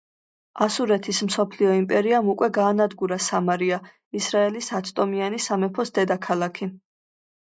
[0.65, 3.79] ასურეთის მსოფლიო იმპერიამ უკვე გაანადგურა სამარია,
[4.21, 6.69] ისრაელის ათტომიანი სამეფოს დედაქალაქი.